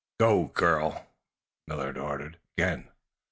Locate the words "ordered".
1.95-2.39